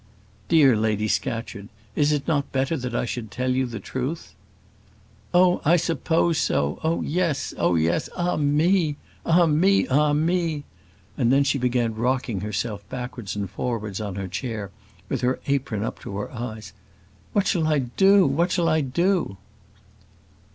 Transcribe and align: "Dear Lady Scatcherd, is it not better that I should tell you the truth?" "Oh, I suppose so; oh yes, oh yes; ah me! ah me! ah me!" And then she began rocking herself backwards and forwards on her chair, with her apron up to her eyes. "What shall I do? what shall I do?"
"Dear 0.47 0.75
Lady 0.75 1.07
Scatcherd, 1.07 1.67
is 1.95 2.11
it 2.11 2.27
not 2.27 2.51
better 2.51 2.75
that 2.75 2.95
I 2.95 3.05
should 3.05 3.29
tell 3.29 3.51
you 3.51 3.67
the 3.67 3.79
truth?" 3.79 4.33
"Oh, 5.31 5.61
I 5.63 5.75
suppose 5.75 6.39
so; 6.39 6.79
oh 6.83 7.03
yes, 7.03 7.53
oh 7.55 7.75
yes; 7.75 8.09
ah 8.17 8.35
me! 8.35 8.95
ah 9.27 9.45
me! 9.45 9.87
ah 9.89 10.11
me!" 10.13 10.63
And 11.19 11.31
then 11.31 11.43
she 11.43 11.59
began 11.59 11.93
rocking 11.93 12.41
herself 12.41 12.81
backwards 12.89 13.35
and 13.35 13.47
forwards 13.47 14.01
on 14.01 14.15
her 14.15 14.27
chair, 14.27 14.71
with 15.07 15.21
her 15.21 15.39
apron 15.45 15.83
up 15.83 15.99
to 15.99 16.17
her 16.17 16.31
eyes. 16.31 16.73
"What 17.33 17.45
shall 17.45 17.67
I 17.67 17.77
do? 17.77 18.25
what 18.25 18.51
shall 18.51 18.67
I 18.69 18.81
do?" 18.81 19.37